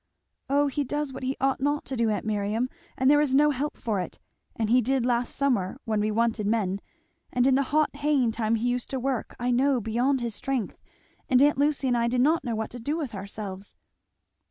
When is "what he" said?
1.13-1.37